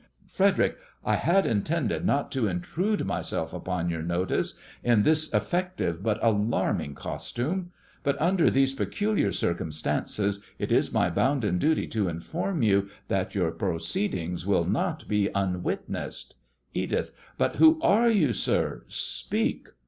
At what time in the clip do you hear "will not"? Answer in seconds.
14.43-15.07